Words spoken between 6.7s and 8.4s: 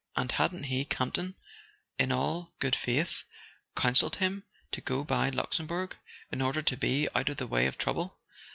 be out of the way of trouble"?